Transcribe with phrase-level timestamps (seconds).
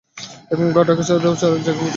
[0.51, 1.85] এখন গা ঢাকা দেওয়ার জায়গা খোঁজো!